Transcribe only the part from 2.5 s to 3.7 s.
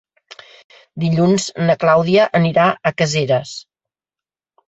a Caseres.